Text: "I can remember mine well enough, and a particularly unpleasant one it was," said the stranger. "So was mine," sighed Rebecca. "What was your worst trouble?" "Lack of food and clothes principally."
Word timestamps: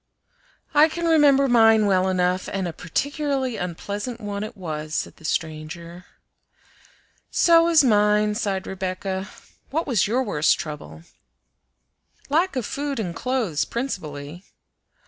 "I 0.73 0.89
can 0.89 1.05
remember 1.05 1.47
mine 1.47 1.85
well 1.85 2.09
enough, 2.09 2.49
and 2.51 2.67
a 2.67 2.73
particularly 2.73 3.57
unpleasant 3.57 4.19
one 4.19 4.43
it 4.43 4.57
was," 4.57 4.95
said 4.95 5.17
the 5.17 5.25
stranger. 5.25 6.05
"So 7.29 7.65
was 7.65 7.83
mine," 7.83 8.33
sighed 8.33 8.65
Rebecca. 8.65 9.29
"What 9.69 9.85
was 9.85 10.07
your 10.07 10.23
worst 10.23 10.59
trouble?" 10.59 11.03
"Lack 12.29 12.55
of 12.55 12.65
food 12.65 12.99
and 12.99 13.15
clothes 13.15 13.63
principally." 13.63 14.43